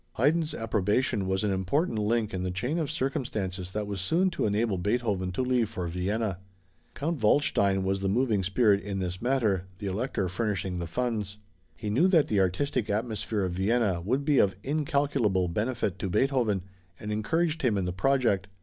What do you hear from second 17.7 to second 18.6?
in the project.